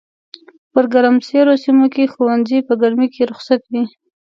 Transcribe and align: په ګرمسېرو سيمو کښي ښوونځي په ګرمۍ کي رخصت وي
په 0.73 0.81
ګرمسېرو 0.93 1.53
سيمو 1.63 1.85
کښي 1.93 2.05
ښوونځي 2.13 2.59
په 2.67 2.73
ګرمۍ 2.81 3.07
کي 3.13 3.21
رخصت 3.31 3.61
وي 3.71 3.83